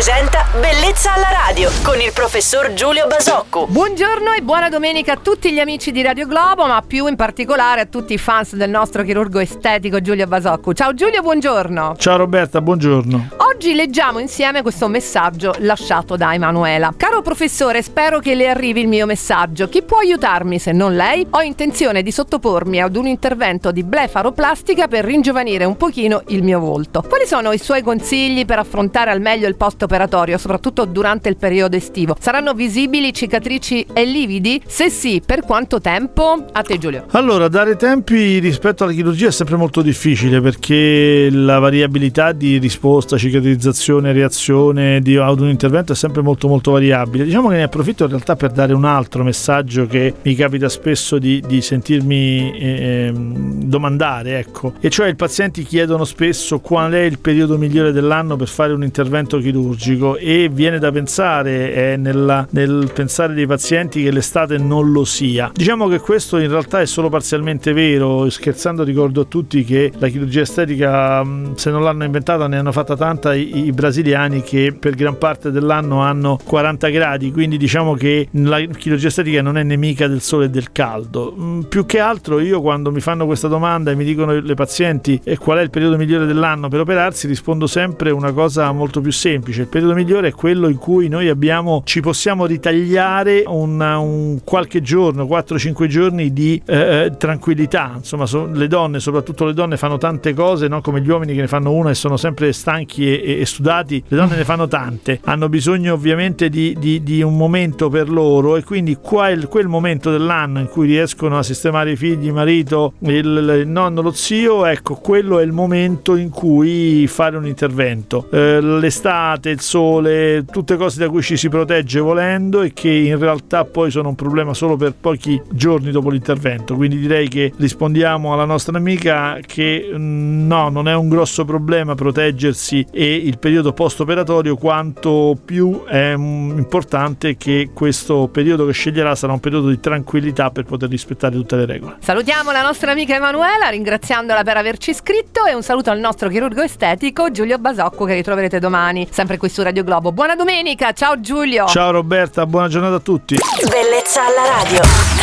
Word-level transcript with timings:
presenta 0.00 0.46
Bellezza 0.58 1.12
alla 1.12 1.28
radio 1.46 1.68
con 1.82 2.00
il 2.00 2.10
professor 2.14 2.72
Giulio 2.72 3.06
Basocco. 3.06 3.66
Buongiorno 3.66 4.32
e 4.32 4.40
buona 4.40 4.70
domenica 4.70 5.12
a 5.12 5.16
tutti 5.18 5.52
gli 5.52 5.58
amici 5.58 5.92
di 5.92 6.00
Radio 6.00 6.26
Globo, 6.26 6.66
ma 6.66 6.80
più 6.80 7.06
in 7.06 7.16
particolare 7.16 7.82
a 7.82 7.84
tutti 7.84 8.14
i 8.14 8.16
fans 8.16 8.54
del 8.54 8.70
nostro 8.70 9.02
chirurgo 9.02 9.40
estetico 9.40 10.00
Giulio 10.00 10.26
Basocco. 10.26 10.72
Ciao 10.72 10.94
Giulio, 10.94 11.20
buongiorno. 11.20 11.96
Ciao 11.98 12.16
Roberta, 12.16 12.62
buongiorno. 12.62 13.28
Oggi 13.60 13.74
leggiamo 13.74 14.20
insieme 14.20 14.62
questo 14.62 14.88
messaggio 14.88 15.54
lasciato 15.58 16.16
da 16.16 16.32
Emanuela. 16.32 16.94
Caro 16.96 17.20
professore, 17.20 17.82
spero 17.82 18.18
che 18.18 18.34
le 18.34 18.48
arrivi 18.48 18.80
il 18.80 18.88
mio 18.88 19.04
messaggio. 19.04 19.68
Chi 19.68 19.82
può 19.82 19.98
aiutarmi 19.98 20.58
se 20.58 20.72
non 20.72 20.96
lei? 20.96 21.26
Ho 21.28 21.42
intenzione 21.42 22.02
di 22.02 22.10
sottopormi 22.10 22.80
ad 22.80 22.96
un 22.96 23.06
intervento 23.06 23.70
di 23.70 23.82
blefaroplastica 23.82 24.88
per 24.88 25.04
ringiovanire 25.04 25.66
un 25.66 25.76
pochino 25.76 26.22
il 26.28 26.42
mio 26.42 26.58
volto. 26.58 27.04
Quali 27.06 27.26
sono 27.26 27.52
i 27.52 27.58
suoi 27.58 27.82
consigli 27.82 28.46
per 28.46 28.60
affrontare 28.60 29.10
al 29.10 29.20
meglio 29.20 29.46
il 29.46 29.56
post 29.56 29.82
operatorio, 29.82 30.38
soprattutto 30.38 30.86
durante 30.86 31.28
il 31.28 31.36
periodo 31.36 31.76
estivo? 31.76 32.16
Saranno 32.18 32.54
visibili 32.54 33.12
cicatrici 33.12 33.84
e 33.92 34.06
lividi? 34.06 34.62
Se 34.66 34.88
sì, 34.88 35.20
per 35.22 35.42
quanto 35.42 35.82
tempo? 35.82 36.46
A 36.50 36.62
te 36.62 36.78
Giulio. 36.78 37.04
Allora, 37.10 37.48
dare 37.48 37.76
tempi 37.76 38.38
rispetto 38.38 38.84
alla 38.84 38.94
chirurgia 38.94 39.28
è 39.28 39.32
sempre 39.32 39.56
molto 39.56 39.82
difficile 39.82 40.40
perché 40.40 41.28
la 41.30 41.58
variabilità 41.58 42.32
di 42.32 42.56
risposta, 42.56 43.18
cicatrizzazione, 43.50 44.12
reazione 44.12 45.00
di, 45.00 45.16
ad 45.16 45.40
un 45.40 45.48
intervento 45.48 45.92
è 45.92 45.96
sempre 45.96 46.22
molto 46.22 46.48
molto 46.48 46.72
variabile. 46.72 47.24
Diciamo 47.24 47.48
che 47.48 47.56
ne 47.56 47.62
approfitto 47.64 48.04
in 48.04 48.10
realtà 48.10 48.36
per 48.36 48.50
dare 48.50 48.72
un 48.72 48.84
altro 48.84 49.24
messaggio 49.24 49.86
che 49.86 50.14
mi 50.22 50.34
capita 50.34 50.68
spesso 50.68 51.18
di, 51.18 51.42
di 51.46 51.60
sentirmi 51.60 52.52
eh, 52.58 53.12
domandare, 53.14 54.38
ecco, 54.38 54.74
e 54.80 54.90
cioè 54.90 55.08
i 55.08 55.14
pazienti 55.14 55.62
chiedono 55.64 56.04
spesso 56.04 56.60
qual 56.60 56.92
è 56.92 57.00
il 57.00 57.18
periodo 57.18 57.58
migliore 57.58 57.92
dell'anno 57.92 58.36
per 58.36 58.48
fare 58.48 58.72
un 58.72 58.82
intervento 58.82 59.38
chirurgico 59.38 60.16
e 60.16 60.48
viene 60.52 60.78
da 60.78 60.90
pensare 60.92 61.92
eh, 61.92 61.96
nella, 61.96 62.46
nel 62.50 62.90
pensare 62.92 63.34
dei 63.34 63.46
pazienti 63.46 64.02
che 64.02 64.10
l'estate 64.10 64.58
non 64.58 64.92
lo 64.92 65.04
sia. 65.04 65.50
Diciamo 65.52 65.88
che 65.88 65.98
questo 65.98 66.38
in 66.38 66.48
realtà 66.48 66.80
è 66.80 66.86
solo 66.86 67.08
parzialmente 67.08 67.72
vero, 67.72 68.28
scherzando 68.28 68.82
ricordo 68.82 69.22
a 69.22 69.24
tutti 69.24 69.64
che 69.64 69.92
la 69.98 70.08
chirurgia 70.08 70.42
estetica 70.42 71.24
se 71.54 71.70
non 71.70 71.82
l'hanno 71.82 72.04
inventata 72.04 72.46
ne 72.46 72.58
hanno 72.58 72.72
fatta 72.72 72.96
tanta 72.96 73.34
i, 73.40 73.66
i 73.66 73.72
brasiliani 73.72 74.42
che 74.42 74.74
per 74.78 74.94
gran 74.94 75.18
parte 75.18 75.50
dell'anno 75.50 76.00
hanno 76.00 76.38
40 76.42 76.88
gradi, 76.88 77.32
quindi 77.32 77.56
diciamo 77.56 77.94
che 77.94 78.28
la 78.32 78.60
chirurgia 78.60 79.42
non 79.42 79.56
è 79.56 79.62
nemica 79.62 80.06
del 80.06 80.20
sole 80.20 80.46
e 80.46 80.50
del 80.50 80.72
caldo. 80.72 81.64
Più 81.68 81.86
che 81.86 81.98
altro 81.98 82.40
io 82.40 82.60
quando 82.60 82.90
mi 82.90 83.00
fanno 83.00 83.26
questa 83.26 83.48
domanda 83.48 83.90
e 83.90 83.94
mi 83.94 84.04
dicono 84.04 84.38
le 84.38 84.54
pazienti 84.54 85.20
e 85.24 85.36
qual 85.36 85.58
è 85.58 85.62
il 85.62 85.70
periodo 85.70 85.96
migliore 85.96 86.26
dell'anno 86.26 86.68
per 86.68 86.80
operarsi, 86.80 87.26
rispondo 87.26 87.66
sempre 87.66 88.10
una 88.10 88.32
cosa 88.32 88.70
molto 88.72 89.00
più 89.00 89.12
semplice. 89.12 89.62
Il 89.62 89.68
periodo 89.68 89.94
migliore 89.94 90.28
è 90.28 90.32
quello 90.32 90.68
in 90.68 90.76
cui 90.76 91.08
noi 91.08 91.28
abbiamo, 91.28 91.82
ci 91.84 92.00
possiamo 92.00 92.46
ritagliare 92.46 93.44
una, 93.46 93.98
un 93.98 94.40
qualche 94.44 94.80
giorno, 94.80 95.24
4-5 95.24 95.86
giorni 95.86 96.32
di 96.32 96.60
eh, 96.64 97.04
eh, 97.04 97.16
tranquillità. 97.16 97.92
Insomma, 97.96 98.26
so, 98.26 98.46
le 98.46 98.66
donne, 98.66 99.00
soprattutto 99.00 99.44
le 99.44 99.52
donne, 99.52 99.76
fanno 99.76 99.98
tante 99.98 100.34
cose, 100.34 100.68
no? 100.68 100.80
come 100.80 101.00
gli 101.00 101.08
uomini 101.08 101.34
che 101.34 101.40
ne 101.40 101.48
fanno 101.48 101.72
una 101.72 101.90
e 101.90 101.94
sono 101.94 102.16
sempre 102.16 102.52
stanchi 102.52 103.06
e, 103.06 103.29
e, 103.30 103.40
e 103.40 103.46
sudati. 103.46 104.02
Le 104.06 104.16
donne 104.16 104.36
ne 104.36 104.44
fanno 104.44 104.68
tante, 104.68 105.20
hanno 105.24 105.48
bisogno 105.48 105.94
ovviamente 105.94 106.48
di, 106.48 106.76
di, 106.78 107.02
di 107.02 107.22
un 107.22 107.36
momento 107.36 107.88
per 107.88 108.08
loro 108.08 108.56
e 108.56 108.64
quindi 108.64 108.96
quel, 109.00 109.48
quel 109.48 109.68
momento 109.68 110.10
dell'anno 110.10 110.60
in 110.60 110.68
cui 110.68 110.86
riescono 110.86 111.38
a 111.38 111.42
sistemare 111.42 111.92
i 111.92 111.96
figli, 111.96 112.26
il 112.26 112.32
marito, 112.32 112.94
il, 113.00 113.60
il 113.62 113.68
nonno, 113.68 114.02
lo 114.02 114.12
zio, 114.12 114.66
ecco, 114.66 114.94
quello 114.94 115.38
è 115.38 115.44
il 115.44 115.52
momento 115.52 116.16
in 116.16 116.30
cui 116.30 117.06
fare 117.06 117.36
un 117.36 117.46
intervento. 117.46 118.28
Eh, 118.30 118.60
l'estate, 118.60 119.50
il 119.50 119.60
sole, 119.60 120.44
tutte 120.50 120.76
cose 120.76 120.98
da 121.00 121.08
cui 121.08 121.22
ci 121.22 121.36
si 121.36 121.48
protegge 121.48 122.00
volendo 122.00 122.62
e 122.62 122.72
che 122.72 122.90
in 122.90 123.18
realtà 123.18 123.64
poi 123.64 123.90
sono 123.90 124.08
un 124.08 124.14
problema 124.14 124.54
solo 124.54 124.76
per 124.76 124.94
pochi 124.98 125.40
giorni 125.50 125.90
dopo 125.90 126.10
l'intervento. 126.10 126.74
Quindi 126.74 126.98
direi 126.98 127.28
che 127.28 127.52
rispondiamo 127.56 128.32
alla 128.32 128.44
nostra 128.44 128.76
amica 128.76 129.38
che 129.44 129.90
mm, 129.92 130.46
no, 130.46 130.68
non 130.68 130.88
è 130.88 130.94
un 130.94 131.08
grosso 131.08 131.44
problema 131.44 131.94
proteggersi 131.94 132.86
e 132.90 133.14
il 133.26 133.38
periodo 133.38 133.72
post 133.72 134.00
operatorio 134.00 134.56
quanto 134.56 135.36
più 135.44 135.84
è 135.84 136.14
importante 136.16 137.36
che 137.36 137.70
questo 137.72 138.28
periodo 138.30 138.66
che 138.66 138.72
sceglierà 138.72 139.14
sarà 139.14 139.32
un 139.32 139.40
periodo 139.40 139.68
di 139.68 139.80
tranquillità 139.80 140.50
per 140.50 140.64
poter 140.64 140.88
rispettare 140.88 141.34
tutte 141.34 141.56
le 141.56 141.66
regole. 141.66 141.96
Salutiamo 142.00 142.50
la 142.52 142.62
nostra 142.62 142.92
amica 142.92 143.14
Emanuela, 143.14 143.68
ringraziandola 143.68 144.42
per 144.42 144.56
averci 144.56 144.90
iscritto 144.90 145.44
e 145.44 145.54
un 145.54 145.62
saluto 145.62 145.90
al 145.90 145.98
nostro 145.98 146.28
chirurgo 146.28 146.62
estetico 146.62 147.30
Giulio 147.30 147.58
Basocco 147.58 148.04
che 148.04 148.14
ritroverete 148.14 148.58
domani 148.58 149.06
sempre 149.10 149.36
qui 149.36 149.48
su 149.48 149.62
Radio 149.62 149.84
Globo. 149.84 150.12
Buona 150.12 150.34
domenica, 150.34 150.92
ciao 150.92 151.20
Giulio. 151.20 151.66
Ciao 151.66 151.90
Roberta, 151.90 152.46
buona 152.46 152.68
giornata 152.68 152.96
a 152.96 153.00
tutti. 153.00 153.36
Bellezza 153.68 154.22
alla 154.26 154.62
radio. 154.62 155.19